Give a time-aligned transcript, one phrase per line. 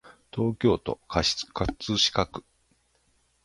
[0.35, 1.21] 東京都葛
[1.53, 2.43] 飾区